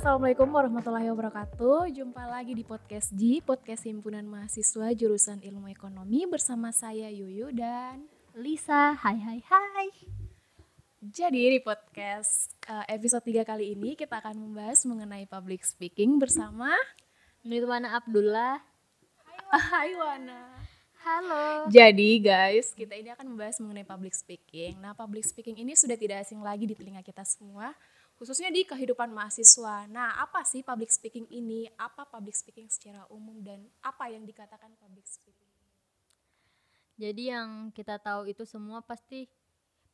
[0.00, 1.92] Assalamualaikum warahmatullahi wabarakatuh.
[1.92, 8.08] Jumpa lagi di podcast G, podcast himpunan mahasiswa jurusan Ilmu Ekonomi bersama saya Yuyu dan
[8.32, 8.96] Lisa.
[8.96, 9.92] Hai hai hai.
[11.04, 16.72] Jadi di podcast uh, episode 3 kali ini kita akan membahas mengenai public speaking bersama
[17.44, 18.56] Nirwana Abdullah.
[19.52, 20.64] Hai Wana.
[21.00, 21.68] Halo.
[21.68, 24.80] Jadi guys, kita ini akan membahas mengenai public speaking.
[24.80, 27.72] Nah, public speaking ini sudah tidak asing lagi di telinga kita semua,
[28.20, 29.88] khususnya di kehidupan mahasiswa.
[29.88, 31.64] Nah, apa sih public speaking ini?
[31.80, 35.48] Apa public speaking secara umum dan apa yang dikatakan public speaking?
[37.00, 39.24] Jadi yang kita tahu itu semua pasti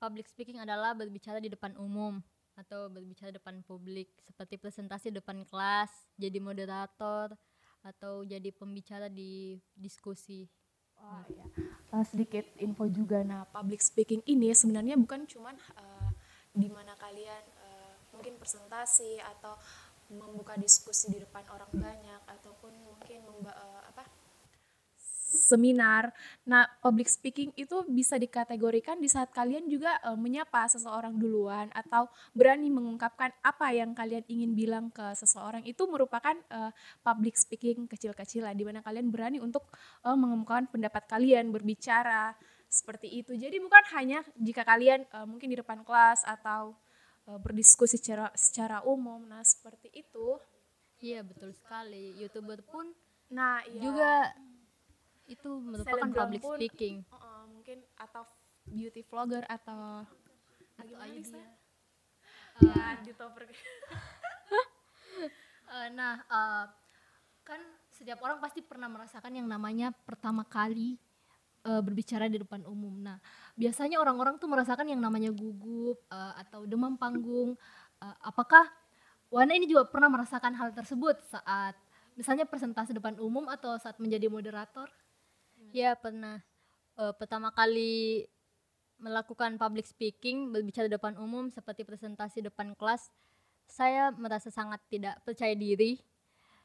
[0.03, 2.19] public speaking adalah berbicara di depan umum
[2.59, 7.31] atau berbicara di depan publik seperti presentasi depan kelas, jadi moderator
[7.87, 10.51] atau jadi pembicara di diskusi.
[10.99, 11.47] Oh iya.
[11.95, 13.23] Uh, sedikit info juga.
[13.23, 16.11] Nah, public speaking ini sebenarnya bukan cuman uh,
[16.57, 17.43] di mana kalian
[18.17, 19.55] mungkin presentasi atau
[20.11, 24.07] membuka diskusi di depan orang banyak ataupun mungkin memba uh, apa
[25.37, 26.15] seminar.
[26.47, 32.07] Nah, public speaking itu bisa dikategorikan di saat kalian juga uh, menyapa seseorang duluan atau
[32.33, 36.71] berani mengungkapkan apa yang kalian ingin bilang ke seseorang itu merupakan uh,
[37.03, 39.67] public speaking kecil-kecilan di mana kalian berani untuk
[40.07, 42.33] uh, mengemukakan pendapat kalian berbicara
[42.67, 43.35] seperti itu.
[43.35, 46.75] Jadi bukan hanya jika kalian mungkin di depan kelas atau
[47.27, 49.23] uh, berdiskusi secara secara umum.
[49.27, 50.39] Nah, seperti itu.
[51.03, 52.17] Iya, betul sekali.
[52.19, 52.91] YouTuber pun
[53.27, 53.83] nah iya.
[53.83, 54.13] juga
[55.27, 56.97] itu merupakan Selebgram public pun, speaking.
[57.11, 58.23] uh, mungkin atau
[58.71, 60.07] beauty vlogger atau
[60.79, 61.43] Atau ayu dia.
[62.63, 63.45] Ya, di topper.
[65.67, 66.65] Eh, nah, eh,
[67.43, 67.59] kan
[67.91, 70.95] setiap orang pasti pernah merasakan yang namanya pertama kali
[71.67, 73.03] eh, berbicara di depan umum.
[73.03, 73.19] Nah,
[73.59, 77.59] biasanya orang-orang tuh merasakan yang namanya gugup eh, atau demam panggung.
[77.99, 78.71] Eh, apakah
[79.27, 81.75] Wana ini juga pernah merasakan hal tersebut saat
[82.15, 84.87] misalnya presentasi depan umum atau saat menjadi moderator?
[85.75, 86.47] Ya pernah.
[86.97, 88.25] Eh, pertama kali
[88.97, 93.13] melakukan public speaking, berbicara di depan umum seperti presentasi depan kelas,
[93.69, 96.01] saya merasa sangat tidak percaya diri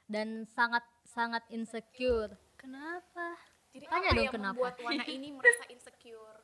[0.07, 2.37] dan sangat sangat insecure.
[2.55, 3.50] Kenapa?
[3.71, 4.53] Jadi Tanya apa dong yang kenapa.
[4.55, 6.37] membuat Wana ini merasa insecure?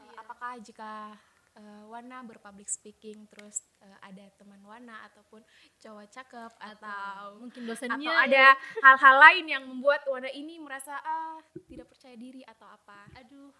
[0.00, 1.12] Uh, apakah jika
[1.60, 5.44] uh, Wana berpublic speaking terus uh, ada teman Wana ataupun
[5.76, 8.44] cowok cakep atau Mungkin dosennya atau ada
[8.80, 11.36] hal-hal lain yang membuat Wana ini merasa ah
[11.68, 13.08] tidak percaya diri atau apa?
[13.20, 13.52] aduh.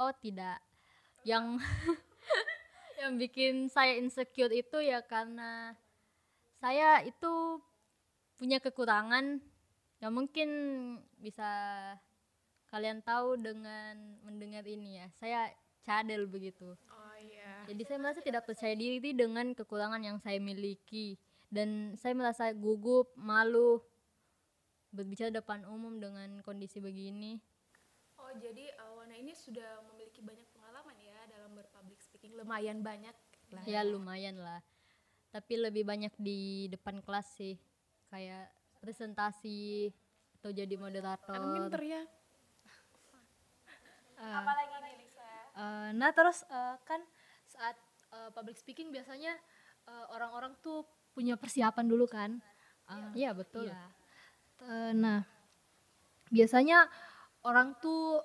[0.00, 0.64] Oh, tidak.
[1.28, 1.60] Yang
[3.04, 5.76] yang bikin saya insecure itu ya karena
[6.60, 7.60] saya itu
[8.40, 9.40] punya kekurangan
[10.00, 10.48] yang mungkin
[11.20, 11.52] bisa
[12.70, 15.06] kalian tahu dengan mendengar ini ya.
[15.18, 15.50] Saya
[15.82, 16.78] cadel begitu.
[16.86, 17.66] Oh iya.
[17.66, 21.18] Jadi saya merasa tidak percaya diri dengan kekurangan yang saya miliki
[21.50, 23.82] dan saya merasa gugup, malu
[24.94, 27.38] berbicara depan umum dengan kondisi begini.
[28.18, 33.14] Oh jadi uh, Wana ini sudah memiliki banyak pengalaman ya dalam berpublic speaking lumayan banyak
[33.50, 33.64] lah.
[33.66, 34.62] Ya lumayan lah.
[35.30, 37.58] Tapi lebih banyak di depan kelas sih.
[38.10, 38.50] Kayak
[38.82, 39.90] presentasi
[40.38, 41.34] atau jadi moderator.
[41.34, 42.02] pinter ya.
[44.20, 45.28] Eh, Apalagi nih Lisa?
[45.56, 47.00] eh, nah terus eh, kan
[47.48, 47.76] saat
[48.12, 49.34] eh, public speaking biasanya
[50.14, 52.38] orang-orang tuh punya persiapan dulu kan.
[52.86, 53.66] Eh, Iya betul.
[53.66, 53.82] Iya.
[54.62, 55.24] Eh, nah,
[56.30, 56.86] biasanya
[57.42, 58.22] orang tuh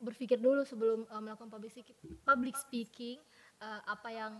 [0.00, 3.18] berpikir dulu sebelum eh, melakukan public speaking, public speaking
[3.60, 4.32] eh, apa yang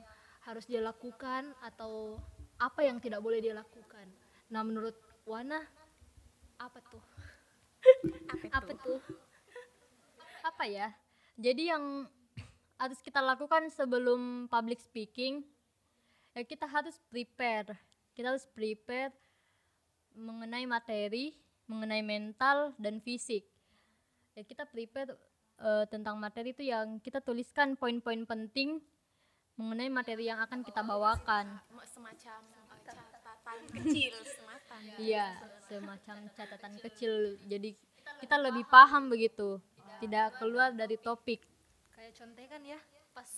[0.44, 2.16] harus dia lakukan atau
[2.60, 4.08] apa yang tidak boleh dia lakukan.
[4.52, 4.96] Nah, menurut
[5.28, 5.60] Wana
[6.60, 7.00] apa tuh?
[8.28, 9.00] apa tuh?
[9.00, 9.29] Apa
[10.66, 10.92] ya?
[11.40, 12.08] Jadi yang
[12.80, 15.44] harus kita lakukan sebelum public speaking
[16.32, 17.76] ya kita harus prepare.
[18.16, 19.12] Kita harus prepare
[20.16, 21.36] mengenai materi,
[21.68, 23.46] mengenai mental dan fisik.
[24.34, 25.16] Ya kita prepare
[25.60, 28.80] eh, tentang materi itu yang kita tuliskan poin-poin penting
[29.60, 31.60] mengenai materi yang akan kita bawakan.
[31.68, 32.40] Sem- semacam
[32.72, 34.78] uh, catatan kecil semacam.
[34.96, 35.26] Iya,
[35.68, 37.12] semacam catatan kecil.
[37.44, 37.76] Jadi
[38.24, 39.60] kita lebih paham begitu,
[40.00, 41.40] tidak keluar dari topik.
[41.92, 42.80] kayak contekan ya
[43.12, 43.28] pas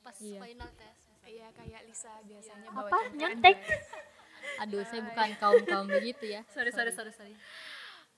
[0.00, 0.40] pas Iya.
[0.40, 2.98] final test Iya kayak Lisa biasanya bawa Apa?
[3.04, 3.56] contekan, Nyontek?
[4.64, 6.40] Aduh, saya bukan kaum kaum begitu ya.
[6.54, 7.34] sorry sorry sorry sorry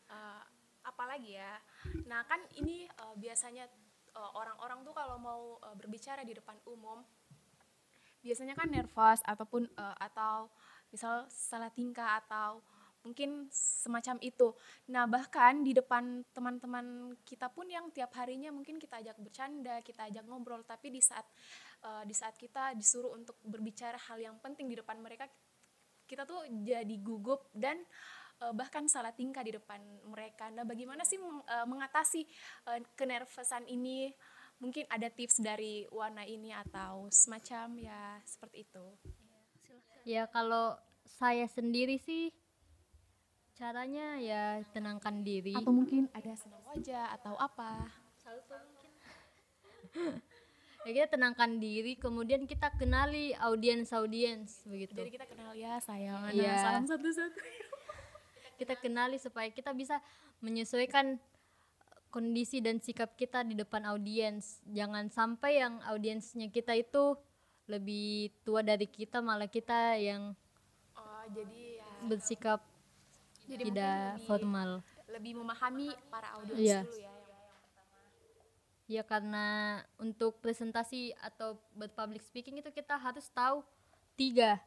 [0.07, 0.43] Eh,
[0.83, 1.59] apalagi ya.
[2.05, 3.67] Nah kan ini eh, biasanya
[4.11, 7.03] eh, orang-orang tuh kalau mau eh, berbicara di depan umum
[8.21, 10.47] biasanya kan nervous ataupun eh, atau
[10.89, 12.59] misal salah tingkah atau
[13.01, 14.53] mungkin semacam itu.
[14.93, 20.09] Nah bahkan di depan teman-teman kita pun yang tiap harinya mungkin kita ajak bercanda, kita
[20.09, 21.25] ajak ngobrol, tapi di saat
[21.85, 25.25] eh, di saat kita disuruh untuk berbicara hal yang penting di depan mereka,
[26.11, 27.79] kita tuh jadi gugup dan
[28.43, 30.49] uh, bahkan salah tingkah di depan mereka.
[30.51, 32.27] Nah, bagaimana sih uh, mengatasi
[32.67, 34.11] uh, kenervesan ini?
[34.61, 38.85] Mungkin ada tips dari warna ini atau semacam ya seperti itu.
[40.05, 40.77] Ya kalau
[41.09, 42.29] saya sendiri sih
[43.61, 45.53] caranya ya tenangkan diri.
[45.53, 47.93] Atau mungkin ada senang wajah atau apa?
[50.89, 56.33] ya kita tenangkan diri kemudian kita kenali audiens audiens begitu jadi kita kenal ya sayang
[56.33, 56.57] ya.
[56.57, 57.37] salam satu-satu
[58.61, 60.01] kita kenali supaya kita bisa
[60.41, 61.21] menyesuaikan
[62.09, 67.19] kondisi dan sikap kita di depan audiens jangan sampai yang audiensnya kita itu
[67.69, 70.33] lebih tua dari kita malah kita yang
[70.97, 72.70] oh jadi ya bersikap
[73.51, 74.71] jadi tidak lebih, formal.
[75.11, 76.83] lebih memahami para audiens yeah.
[76.87, 77.13] dulu ya
[78.91, 83.63] ya karena untuk presentasi atau buat public speaking itu kita harus tahu
[84.19, 84.59] tiga.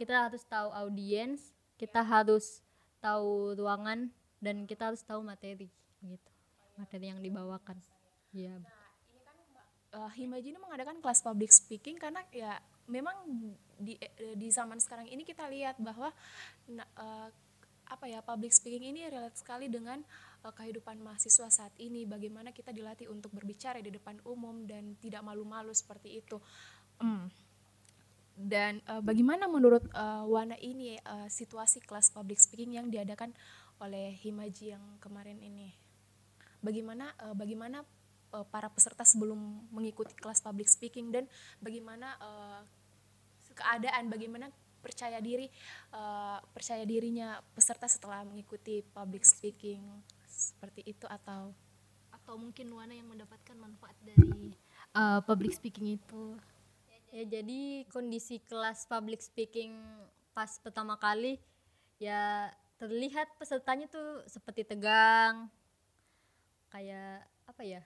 [0.00, 2.64] Kita harus tahu audiens kita harus
[3.04, 4.08] tahu ruangan
[4.40, 5.68] dan kita harus tahu materi
[6.00, 6.30] gitu.
[6.80, 7.76] Materi yang dibawakan.
[8.32, 8.56] Ya
[9.94, 13.16] uh, Himaji ini mengadakan kelas public speaking karena ya memang
[13.78, 13.96] di
[14.36, 16.10] di zaman sekarang ini kita lihat bahwa
[16.96, 17.28] uh,
[17.88, 20.04] apa ya public speaking ini relate sekali dengan
[20.44, 22.04] uh, kehidupan mahasiswa saat ini.
[22.04, 26.38] Bagaimana kita dilatih untuk berbicara di depan umum dan tidak malu-malu seperti itu.
[27.00, 27.48] Mm
[28.38, 33.34] dan uh, bagaimana menurut uh, Wana ini uh, situasi kelas public speaking yang diadakan
[33.82, 35.74] oleh Himaji yang kemarin ini?
[36.62, 37.82] Bagaimana uh, bagaimana
[38.30, 41.26] uh, para peserta sebelum mengikuti kelas public speaking dan
[41.58, 42.62] bagaimana uh,
[43.58, 45.50] keadaan bagaimana percaya diri
[45.92, 49.82] uh, percaya dirinya peserta setelah mengikuti public speaking
[50.28, 51.50] seperti itu atau
[52.14, 54.52] atau mungkin Wana yang mendapatkan manfaat dari
[54.92, 56.36] uh, public speaking itu?
[57.08, 59.72] Ya jadi kondisi kelas public speaking
[60.36, 61.40] pas pertama kali
[61.96, 65.48] ya terlihat pesertanya tuh seperti tegang
[66.68, 67.82] kayak apa ya?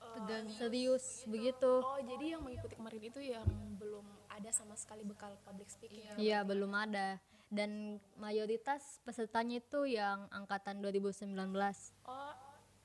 [0.00, 1.84] Tegang oh, serius begitu.
[1.84, 3.44] Oh jadi yang mengikuti kemarin itu yang
[3.76, 6.00] belum ada sama sekali bekal public speaking.
[6.16, 7.20] Iya ya, belum ada.
[7.52, 11.28] Dan mayoritas pesertanya itu yang angkatan 2019
[12.08, 12.32] oh,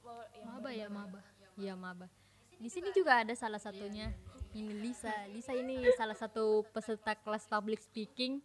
[0.04, 1.24] oh maba ya maba.
[1.56, 2.12] Iya maba.
[2.60, 3.32] Di sini juga ada.
[3.40, 4.12] salah satunya.
[4.52, 5.16] Ini Lisa.
[5.32, 8.44] Lisa ini salah satu peserta kelas public speaking.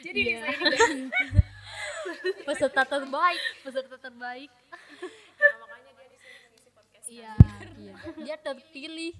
[0.00, 0.56] Jadi yeah.
[0.56, 1.08] Lisa ini
[2.48, 4.48] peserta terbaik peserta terbaik.
[5.36, 7.06] Ya, makanya dia di sini mengisi podcast.
[7.12, 7.32] Iya
[7.76, 7.94] iya.
[8.24, 9.12] Dia terpilih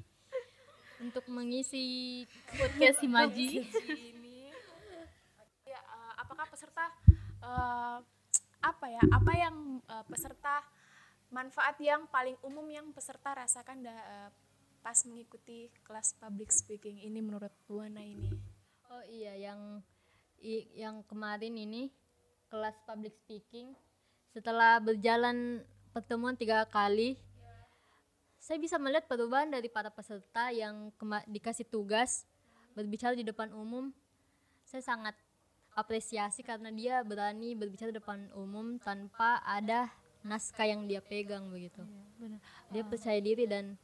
[1.02, 4.48] untuk mengisi podcast Simaji ini
[5.69, 6.88] ya uh, apakah peserta
[7.44, 7.98] uh,
[8.64, 9.56] apa ya apa yang
[9.87, 10.64] uh, peserta
[11.31, 14.31] manfaat yang paling umum yang peserta rasakan da, uh,
[14.87, 18.31] pas mengikuti kelas public speaking ini menurut Buana ini?
[18.87, 19.82] Oh iya, yang
[20.38, 21.90] i, yang kemarin ini
[22.46, 23.75] kelas public speaking
[24.31, 27.19] setelah berjalan pertemuan tiga kali,
[28.46, 30.94] saya bisa melihat perubahan dari para peserta yang
[31.26, 32.22] dikasih tugas
[32.78, 33.90] berbicara di depan umum.
[34.62, 35.19] Saya sangat
[35.74, 39.91] apresiasi karena dia berani berbicara di depan umum tanpa ada
[40.22, 41.82] naskah yang dia pegang begitu.
[42.22, 42.38] Iya,
[42.70, 43.74] Dia percaya diri dan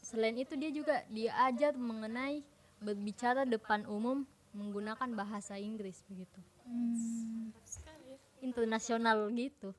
[0.00, 2.40] Selain itu dia juga diajar mengenai
[2.80, 4.24] berbicara depan umum
[4.56, 6.40] menggunakan bahasa Inggris begitu.
[6.64, 7.52] Hmm.
[8.40, 9.76] Internasional gitu.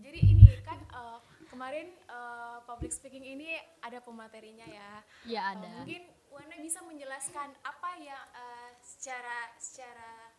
[0.00, 1.20] Jadi ini kan uh,
[1.56, 4.90] kemarin uh, public speaking ini ada pematerinya ya.
[5.24, 5.64] Ya ada.
[5.64, 10.36] Uh, mungkin Wana bisa menjelaskan apa ya uh, secara secara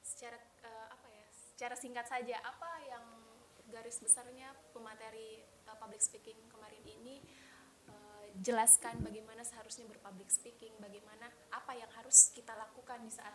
[0.00, 1.28] secara uh, apa ya?
[1.52, 3.04] Secara singkat saja apa yang
[3.68, 7.20] garis besarnya pemateri uh, public speaking kemarin ini
[8.36, 13.32] jelaskan bagaimana seharusnya berpublic speaking, bagaimana apa yang harus kita lakukan di saat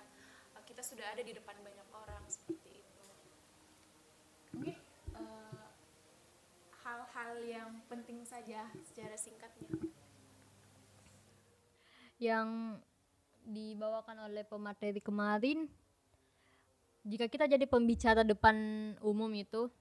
[0.54, 3.06] uh, kita sudah ada di depan banyak orang seperti itu.
[4.54, 4.78] Mungkin
[5.18, 5.66] uh,
[6.92, 9.72] hal-hal yang penting saja secara singkatnya.
[12.20, 12.78] Yang
[13.48, 15.72] dibawakan oleh pemateri kemarin,
[17.08, 18.56] jika kita jadi pembicara depan
[19.00, 19.72] umum itu,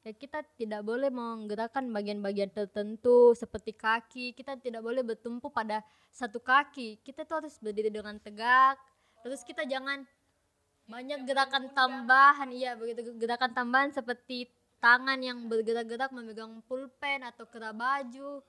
[0.00, 4.32] ya kita tidak boleh menggerakkan bagian-bagian tertentu seperti kaki.
[4.32, 7.04] Kita tidak boleh bertumpu pada satu kaki.
[7.04, 8.80] Kita tuh harus berdiri dengan tegak.
[9.20, 10.08] Terus kita jangan
[10.88, 12.48] banyak gerakan tambahan.
[12.50, 13.12] Iya begitu.
[13.14, 14.48] Gerakan tambahan seperti
[14.80, 18.44] tangan yang bergerak-gerak memegang pulpen atau kera baju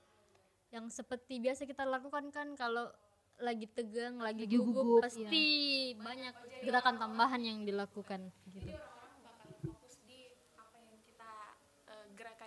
[0.68, 2.92] yang seperti biasa kita lakukan kan kalau
[3.38, 5.46] lagi tegang lagi, lagi gugup, gugup pasti
[5.94, 6.02] ya.
[6.02, 6.34] banyak
[6.66, 8.74] gerakan tambahan yang dilakukan gitu.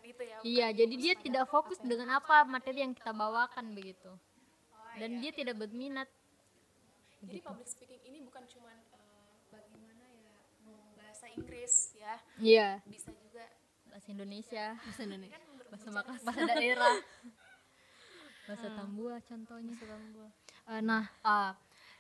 [0.01, 4.11] Gitu ya iya jadi dia tidak fokus dengan apa materi yang kita bawakan begitu.
[5.00, 6.09] Dan dia tidak berminat.
[7.23, 10.35] Jadi public speaking ini bukan cuman uh, bagaimana ya
[10.67, 12.69] ngomong bahasa Inggris ya, Iya.
[12.83, 13.13] bisa
[14.01, 14.65] bahasa Indonesia.
[14.81, 15.38] Bahasa Indonesia.
[15.38, 16.25] kan bahasa Makassar.
[16.25, 16.96] Bahasa daerah.
[18.50, 19.74] bahasa Tambua contohnya.
[20.74, 21.53] Eh, nah, ah,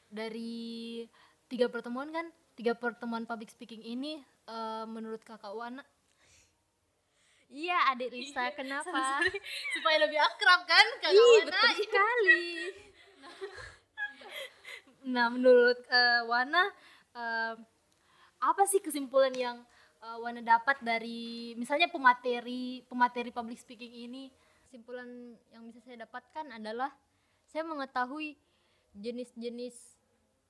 [0.09, 1.05] dari
[1.45, 2.25] tiga pertemuan kan,
[2.57, 4.17] tiga pertemuan public speaking ini
[4.49, 5.85] eh, menurut kakak Wana?
[7.53, 9.21] Iya adik Lisa kenapa?
[9.77, 11.45] Supaya lebih akrab kan kakak Ih, Wana.
[11.53, 12.41] betul sekali.
[15.01, 16.65] Nah, menurut eh, Wana
[17.13, 17.53] eh,
[18.41, 19.61] apa sih kesimpulan yang
[20.01, 24.25] eh, Wana dapat dari misalnya pemateri pemateri public speaking ini?
[24.71, 26.95] kesimpulan yang bisa saya dapatkan adalah
[27.51, 28.39] saya mengetahui
[28.95, 29.75] jenis-jenis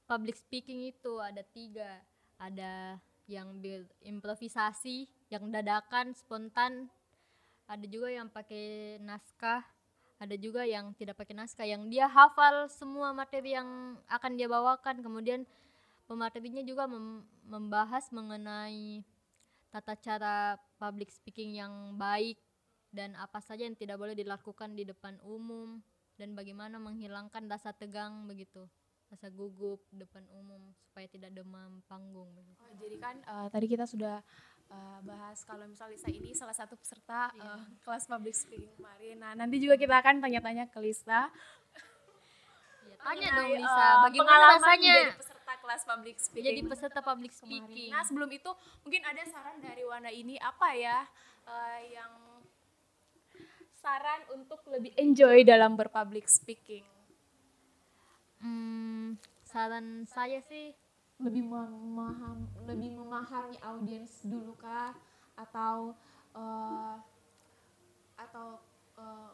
[0.05, 1.17] public speaking itu.
[1.17, 2.05] Ada tiga.
[2.37, 6.93] Ada yang ber- improvisasi yang dadakan spontan.
[7.65, 9.65] Ada juga yang pakai naskah.
[10.21, 15.01] Ada juga yang tidak pakai naskah yang dia hafal semua materi yang akan dia bawakan.
[15.01, 15.49] Kemudian
[16.05, 19.01] pematerinya juga mem- membahas mengenai
[19.71, 22.37] tata cara public speaking yang baik
[22.91, 25.79] dan apa saja yang tidak boleh dilakukan di depan umum
[26.19, 28.67] dan bagaimana menghilangkan rasa tegang begitu
[29.11, 32.63] rasa gugup depan umum supaya tidak demam panggung begitu.
[32.63, 34.23] Oh, jadi kan uh, tadi kita sudah
[34.71, 39.19] uh, bahas kalau misal Lisa ini salah satu peserta uh, kelas public speaking kemarin.
[39.19, 41.27] Nah, nanti juga kita akan tanya-tanya ke Lisa.
[42.87, 46.99] Ya, tanya mengenai, dong Lisa, uh, bagaimana rasanya jadi peserta kelas public speaking jadi peserta
[47.05, 47.61] public kemarin.
[47.69, 47.91] speaking?
[47.93, 48.51] Nah, sebelum itu
[48.81, 51.05] mungkin ada saran dari Wana ini apa ya
[51.45, 52.11] uh, yang
[53.77, 56.85] saran untuk lebih enjoy dalam berpublic speaking?
[58.41, 60.73] Hmm, saran saya sih
[61.21, 64.97] lebih memaham lebih memahami audiens dulu kah
[65.37, 65.93] atau
[66.33, 66.95] eh,
[68.17, 68.57] atau
[68.97, 69.31] eh,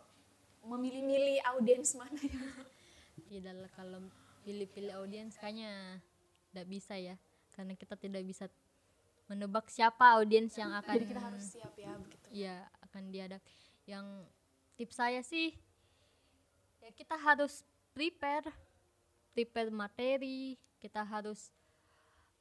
[0.67, 2.19] memilih-milih audiens mana
[3.31, 4.03] tidak lah kalau
[4.43, 6.03] pilih-pilih audiens kayaknya
[6.57, 7.13] tidak bisa ya
[7.53, 8.49] karena kita tidak bisa
[9.29, 12.27] menebak siapa audiens yang akan jadi kita harus siap ya begitu.
[12.33, 13.41] Ya akan diadap.
[13.85, 14.05] Yang
[14.73, 15.53] tips saya sih
[16.81, 17.61] ya kita harus
[17.93, 18.49] prepare
[19.37, 21.53] prepare materi kita harus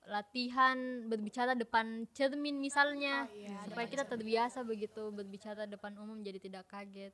[0.09, 6.41] latihan berbicara depan cermin misalnya Oh, iya, supaya kita terbiasa begitu berbicara depan umum jadi
[6.41, 7.13] tidak kaget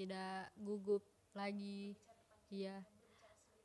[0.00, 1.04] tidak gugup
[1.34, 1.98] lagi.
[2.50, 2.82] Iya.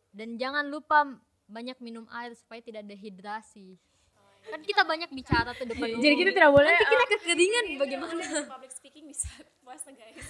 [0.10, 1.06] Dan jangan lupa
[1.50, 3.76] banyak minum air supaya tidak dehidrasi.
[4.40, 6.72] Kan kita banyak bicara tuh depan umum jadi kita tidak boleh.
[6.72, 8.12] Nanti kita eh, kekeringan kita bagaimana?
[8.14, 9.28] boleh public speaking bisa
[9.66, 10.16] puasa guys.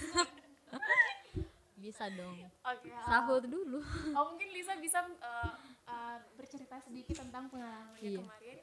[1.80, 2.36] Bisa dong.
[2.60, 3.80] Oke uh, sahur dulu.
[4.12, 5.54] oh mungkin Lisa bisa uh,
[5.88, 8.20] uh, bercerita sedikit tentang pengalamannya Iya.
[8.20, 8.58] kemarin.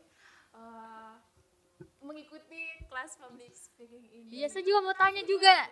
[0.53, 1.13] Uh,
[1.97, 4.29] mengikuti kelas public speaking ini.
[4.37, 5.65] Iya saya juga mau tanya juga.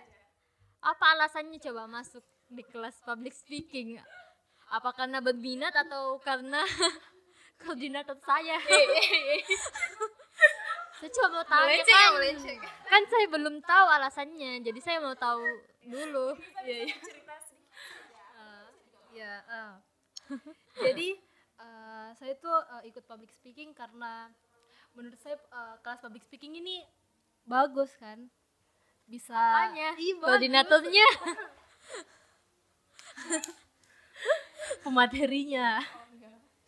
[0.81, 4.01] Apa alasannya coba masuk di kelas public speaking
[4.71, 6.61] apa karena berminat atau karena
[7.61, 8.57] koordinator saya
[10.95, 12.11] saya coba mau tanya kan
[12.87, 15.43] kan saya belum tahu alasannya jadi saya mau tahu
[15.85, 16.33] dulu
[16.65, 16.95] Iya, iya.
[16.97, 17.63] cerita sedikit
[19.15, 19.73] Ya, eh.
[20.91, 21.15] jadi
[21.55, 24.27] eh, saya tuh eh, ikut public speaking karena
[24.91, 26.83] menurut saya eh, kelas public speaking ini
[27.47, 28.27] bagus kan,
[29.07, 29.39] bisa.
[29.39, 29.95] Apanya?
[30.19, 31.07] Koordinatornya
[34.85, 35.81] Pematerinya.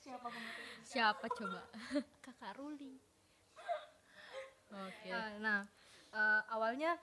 [0.02, 1.62] siapa pemateri siapa coba
[2.26, 2.96] Kakak Ruli.
[4.72, 5.68] oke Eh, nah,
[6.16, 6.96] eh, awalnya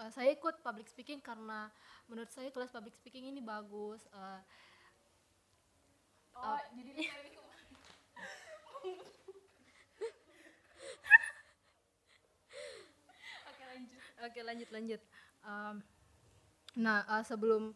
[0.00, 1.68] eh, saya ikut public speaking karena
[2.10, 4.02] menurut saya kelas public speaking ini bagus.
[4.12, 4.40] eh,
[6.36, 7.32] oh jadi ini kemarin
[13.48, 15.00] oke lanjut Oke lanjut lanjut.
[15.42, 15.76] Em,
[16.78, 17.74] nah eh, sebelum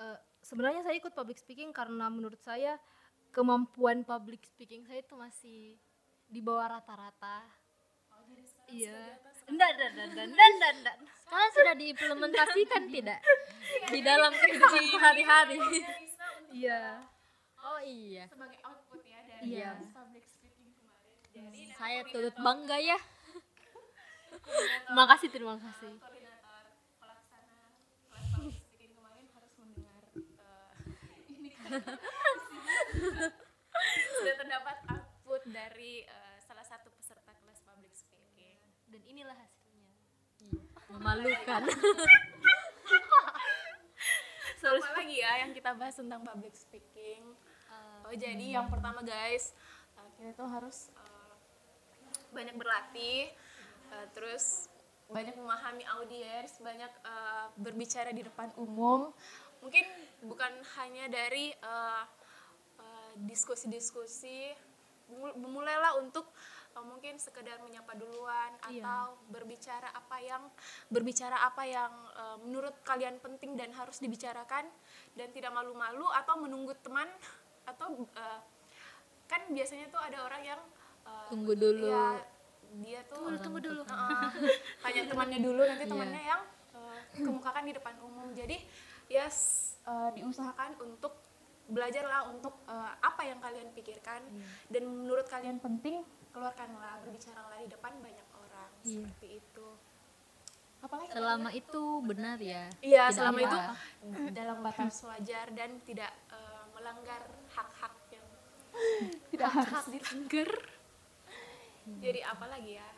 [0.00, 2.80] eh, sebenarnya saya ikut public speaking karena menurut saya
[3.28, 5.76] kemampuan public speaking saya itu masih
[6.24, 7.44] di bawah rata-rata.
[8.66, 9.16] Iya.
[9.44, 10.96] Enggak, enggak, enggak, enggak, enggak, enggak, enggak.
[11.24, 13.20] sekarang sudah diimplementasikan tidak
[13.88, 16.82] di dalam kehidupan sehari-hari Lisa untuk Iya.
[17.68, 19.72] oh iya sebagai output ya dari Iya.
[19.90, 22.98] public speaking kemarin jadi saya turut bangga ya
[24.84, 25.92] Terima kasih, terima kasih.
[25.96, 26.62] koordinator
[26.96, 27.56] pelaksana
[28.04, 30.72] kelas public speaking kemarin harus mendengar eh,
[31.30, 31.57] ini kan
[34.18, 38.58] sudah terdapat output dari eh, salah satu peserta kelas public speaking.
[38.88, 39.92] Dan inilah hasilnya.
[40.88, 41.62] memalukan.
[44.58, 47.36] Apa lagi ya yang kita bahas tentang public speaking?
[48.08, 49.52] Oh jadi yang pertama guys
[50.00, 51.36] uh, kita tuh harus uh,
[52.32, 53.28] banyak berlatih
[53.92, 54.72] uh, terus
[55.12, 59.12] banyak memahami audiens banyak uh, berbicara di depan umum
[59.58, 59.84] mungkin
[60.22, 62.04] bukan hanya dari uh,
[62.78, 64.54] uh, diskusi-diskusi
[65.08, 66.30] mul- memulailah untuk
[66.74, 68.82] uh, mungkin sekedar menyapa duluan Iya.
[68.82, 70.42] atau berbicara apa yang
[70.88, 74.66] berbicara apa yang uh, menurut kalian penting dan harus dibicarakan
[75.14, 77.08] dan tidak malu-malu atau menunggu teman
[77.66, 78.40] atau uh,
[79.28, 80.60] kan biasanya tuh ada orang yang
[81.04, 81.84] uh, Tunggu dulu.
[81.84, 82.16] ya,
[82.80, 83.82] dia tuh tunggu dulu.
[83.84, 84.28] Uh,
[84.80, 85.92] tanya temannya dulu nanti Iya.
[85.92, 88.56] temannya yang uh, kemukakan di depan umum jadi
[89.08, 91.16] ya s- uh, diusahakan untuk
[91.66, 94.24] belajarlah untuk uh, apa yang kalian pikirkan.
[94.24, 94.46] Iya.
[94.70, 96.00] dan menurut kalian penting
[96.30, 98.70] keluarkanlah berbicaralah di depan banyak orang.
[98.80, 99.04] Iya.
[99.04, 99.68] seperti itu.
[100.78, 102.64] Apalagi selama itu benar ya?
[102.78, 103.44] Iya selama apa.
[103.44, 103.58] itu
[104.38, 108.26] dalam batas wajar dan tidak uh, melanggar hak-hak yang
[109.32, 109.84] tidak harus.
[109.90, 110.50] dilanggar.
[111.98, 112.88] Jadi apa lagi ya?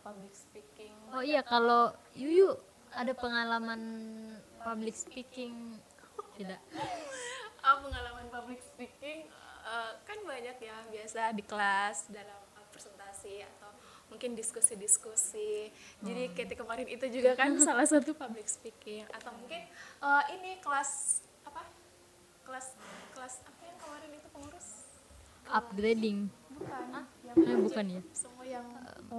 [0.00, 0.92] Public speaking.
[1.08, 2.52] Oh iya kalau Yuyu
[2.90, 3.80] ada pengalaman
[4.62, 5.80] public speaking
[6.36, 6.60] tidak
[7.60, 9.28] Ah, pengalaman public speaking
[9.68, 12.40] eh, kan banyak ya biasa di kelas dalam
[12.72, 13.68] presentasi atau
[14.08, 15.68] mungkin diskusi-diskusi.
[16.00, 19.68] Jadi ketika kemarin itu juga kan salah satu public speaking atau mungkin
[20.00, 21.68] eh, ini kelas apa?
[22.48, 22.72] Kelas
[23.12, 24.89] kelas apa yang kemarin itu pengurus?
[25.46, 26.86] Upgrading Bukan.
[27.24, 28.66] yang eh bukan ya semua yang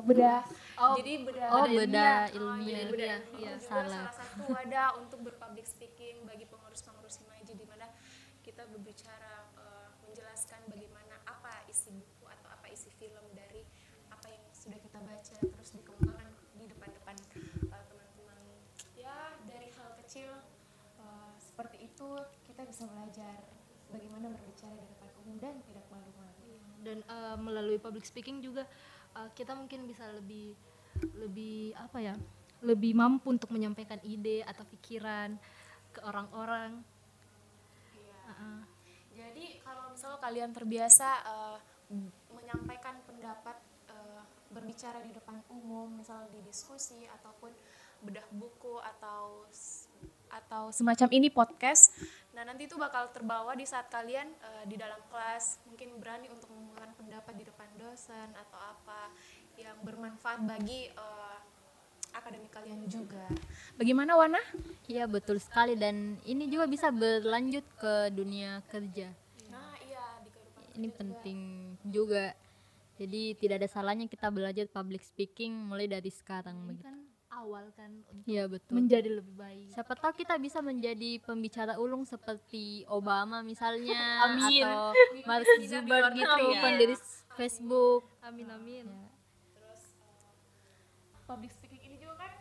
[0.04, 0.44] beda.
[0.76, 1.80] Oh, Jadi beda oh ilmiah.
[1.80, 3.88] beda Oh, ilmiah jadi beda Iya, ilmu iya, juga salah.
[3.88, 7.88] salah satu wadah untuk berpublic speaking bagi pengurus-pengurus Himaji di mana
[8.42, 13.64] kita berbicara eh, menjelaskan bagaimana apa isi buku atau apa isi film dari
[14.08, 18.40] apa yang sudah kita baca terus dikemukakan di depan-depan eh, teman-teman
[18.94, 20.30] ya dari hal kecil
[20.98, 22.10] eh, seperti itu
[22.44, 23.40] kita bisa belajar
[23.88, 28.66] bagaimana berbicara di depan umum dan tidak malu-malu dan eh, melalui public speaking juga
[29.18, 30.58] eh, kita mungkin bisa lebih
[31.16, 32.16] lebih apa ya
[32.62, 35.34] lebih mampu untuk menyampaikan ide atau pikiran
[35.92, 36.82] ke orang-orang
[37.96, 38.20] Iya.
[38.32, 38.60] Heeh.
[39.12, 41.58] Jadi kalau misalnya kalian terbiasa eh,
[42.32, 43.58] menyampaikan pendapat
[43.92, 47.52] eh, berbicara di depan umum, misal di diskusi ataupun
[48.02, 49.46] bedah buku atau
[50.32, 51.92] atau semacam ini podcast,
[52.32, 56.48] nah nanti itu bakal terbawa di saat kalian eh, di dalam kelas mungkin berani untuk
[56.50, 59.12] mengungkapkan pendapat di depan dosen atau apa
[59.60, 61.38] yang bermanfaat bagi eh,
[62.12, 63.24] akademik kalian juga.
[63.80, 64.42] Bagaimana Wana?
[64.92, 69.08] iya betul sekali dan ini juga bisa berlanjut ke dunia kerja
[69.48, 70.98] Nah iya di kehidupan ini juga.
[71.00, 71.40] penting
[71.88, 72.26] juga
[73.00, 77.01] jadi tidak ada salahnya kita belajar public speaking mulai dari sekarang begitu kan
[77.42, 78.74] awal kan untuk iya betul.
[78.74, 79.74] menjadi lebih baik.
[79.74, 83.98] Siapa tahu kita bisa menjadi pembicara ulung seperti Obama misalnya
[84.30, 84.62] Amin.
[84.62, 84.94] atau
[85.28, 86.62] Mark Zuckerberg gitu Amin.
[86.62, 86.96] pendiri
[87.34, 88.06] Facebook.
[88.22, 88.86] Amin amin.
[89.52, 90.22] Terus eh,
[91.26, 92.32] public speaking ini juga kan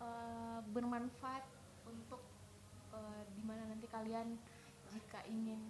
[0.00, 1.44] eh, bermanfaat
[1.84, 2.24] untuk
[2.90, 4.34] eh, di mana nanti kalian
[4.90, 5.60] jika ingin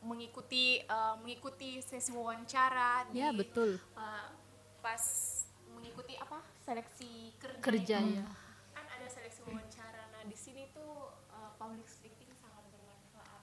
[0.00, 3.76] mengikuti eh, mengikuti sesi wawancara di ya betul.
[3.76, 4.28] eh,
[4.78, 5.02] pas
[5.96, 8.26] mengikuti apa seleksi kerja, Kerja, itu, ya.
[8.76, 10.12] kan ada seleksi wawancara.
[10.12, 10.92] Nah di sini tuh
[11.32, 13.42] eh, public speaking sangat bermanfaat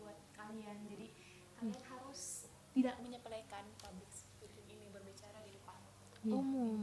[0.00, 0.80] buat kalian.
[0.88, 1.12] Jadi
[1.60, 5.76] kalian harus tidak menyepelekan public speaking ini berbicara di depan
[6.24, 6.32] Iya.
[6.32, 6.80] umum.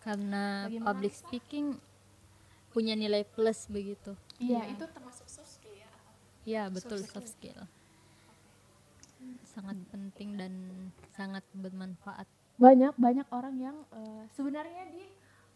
[0.00, 0.84] Karena Bagaimana?
[0.88, 1.66] public speaking
[2.72, 4.16] punya nilai plus begitu.
[4.40, 5.92] Iya, itu termasuk soft skill ya.
[6.48, 7.60] ya betul Soft soft skill.
[9.44, 10.52] Sangat penting dan
[11.12, 12.24] sangat bermanfaat
[12.54, 15.04] Banyak banyak orang yang eh, sebenarnya di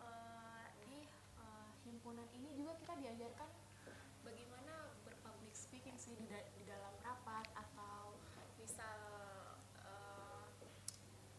[0.03, 1.07] eh, di
[1.39, 3.49] eh, himpunan ini juga kita diajarkan
[4.27, 4.75] bagaimana
[5.07, 8.19] berpublic speaking sih di, da- di dalam rapat atau
[8.59, 8.99] misal
[9.79, 10.43] eh,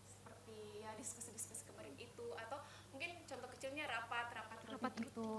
[0.07, 2.63] seperti ya diskusi-diskusi kemarin itu atau
[2.95, 5.31] mungkin contoh kecilnya rapat rapat rapat itu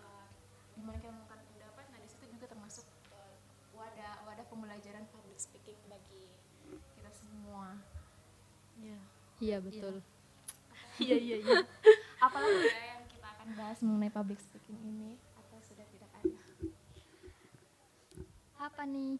[0.00, 0.26] eh,
[0.72, 1.84] di mana kita mengungkapkan pendapat.
[1.92, 3.36] Nah di situ juga termasuk eh,
[3.76, 6.24] wadah wadah pembelajaran public speaking bagi
[6.96, 7.76] kita semua.
[8.80, 8.96] Ya
[9.42, 9.98] iya betul.
[11.02, 11.58] Iya iya iya.
[12.24, 16.40] Apalagi ya yang kita akan bahas mengenai public speaking ini atau sudah tidak ada?
[18.62, 19.18] Apa nih?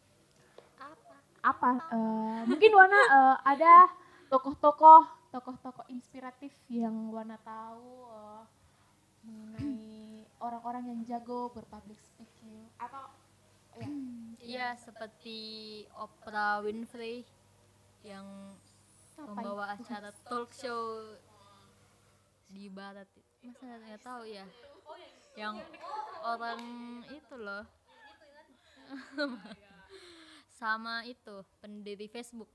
[1.43, 1.75] Apa?
[1.91, 3.91] eh, mungkin Wana eh, ada
[4.31, 8.43] tokoh-tokoh tokoh-tokoh inspiratif yang Wana tahu eh,
[9.27, 13.11] mengenai orang-orang yang jago berpublic speaking atau
[13.75, 13.89] ya?
[14.43, 15.39] Iya seperti
[15.99, 17.27] Oprah Winfrey
[18.07, 18.55] yang
[19.19, 21.13] membawa acara talk show
[22.53, 23.09] di barat
[23.43, 24.47] masa nggak tahu ya?
[25.35, 25.65] Yang
[26.23, 26.61] orang
[27.11, 27.65] itu loh.
[30.61, 32.51] Sama itu pendiri Facebook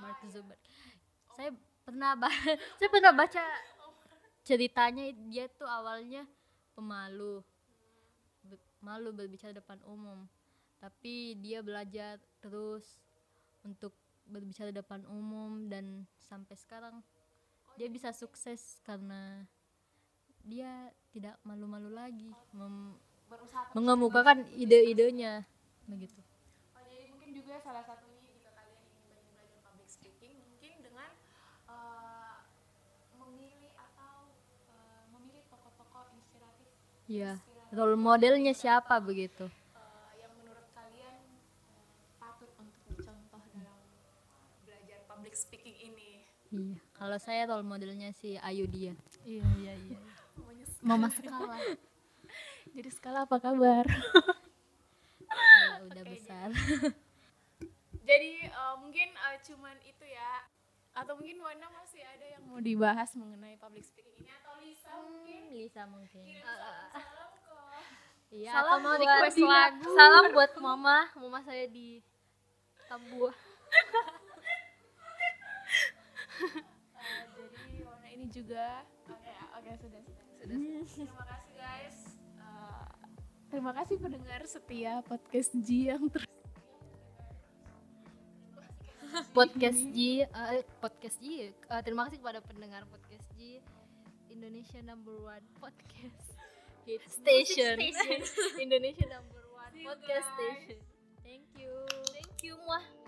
[0.00, 0.58] Mark Zuckerberg.
[1.36, 1.54] Saya
[1.86, 2.30] pernah ba
[2.78, 3.42] saya pernah baca
[4.42, 6.26] ceritanya dia tuh awalnya
[6.74, 7.42] pemalu
[8.82, 10.26] malu berbicara depan umum.
[10.82, 12.98] Tapi dia belajar terus
[13.62, 13.94] untuk
[14.26, 17.02] berbicara depan umum dan sampai sekarang
[17.78, 19.46] dia bisa sukses karena
[20.42, 22.98] dia tidak malu-malu lagi mem-
[23.30, 25.46] berusaha mengemukakan ide-idenya
[25.86, 26.18] begitu.
[26.74, 31.10] Oh, jadi mungkin juga salah satunya jika kalian ingin banyak belajar public speaking mungkin dengan
[31.70, 32.36] eh,
[33.16, 34.14] memilih atau
[34.68, 36.68] eh, memilih tokoh-tokoh inspiratif.
[37.06, 37.38] Ya
[37.72, 41.16] role modelnya siapa begitu eh, yang menurut kalian
[41.70, 41.84] eh,
[42.18, 43.78] patut untuk dicontoh dalam
[44.66, 46.26] belajar public speaking ini.
[46.52, 46.76] Iya.
[46.94, 48.92] Kalau saya role modelnya si Ayu dia.
[49.24, 49.98] Iya iya iya.
[50.84, 51.56] Mama skala.
[52.72, 53.84] Jadi skala apa kabar?
[55.88, 56.48] udah besar.
[58.08, 60.46] Jadi eh, mungkin eh, cuman itu ya.
[60.92, 64.28] Atau mungkin Wana masih ada yang mau dibahas mengenai public speaking ini?
[64.28, 65.40] Atau Lisa mungkin?
[65.56, 66.36] Lisa mungkin.
[66.44, 67.56] Salam ke
[68.32, 69.48] iya salam atau mau buat request dia.
[69.48, 69.88] lagu?
[69.96, 70.98] Salam buat mama.
[71.16, 72.04] Mama saya di
[72.92, 73.32] Tambua
[77.02, 78.86] Eh, jadi warna ini juga.
[79.10, 81.06] Oke oke sudah sudah sudah, sudah.
[81.06, 81.98] terima kasih guys.
[82.38, 82.86] Eh,
[83.50, 86.30] terima kasih pendengar setia podcast G yang terus
[89.36, 93.60] podcast G eh, podcast G eh, terima kasih kepada pendengar podcast G
[94.32, 96.32] Indonesia number one podcast.
[96.88, 98.20] Hit station, station.
[98.64, 100.56] Indonesia number one podcast guys.
[100.64, 100.78] station.
[101.22, 101.72] Thank you.
[102.10, 103.01] Thank you muah